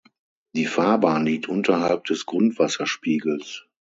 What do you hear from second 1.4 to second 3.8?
unterhalb des Grundwasserspiegels.